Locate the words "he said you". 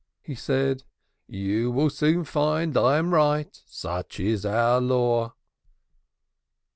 0.23-1.69